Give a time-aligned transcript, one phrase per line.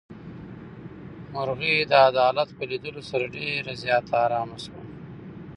[1.33, 4.81] مرغۍ د عدالت په لیدلو سره ډېره زیاته ارامه شوه.